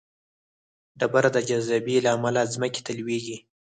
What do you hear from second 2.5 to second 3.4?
ځمکې ته لویږي.